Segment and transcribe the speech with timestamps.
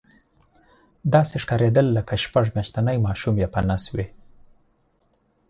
[1.13, 4.05] داسې ښکارېدل لکه شپږ میاشتنی ماشوم یې په نس وي.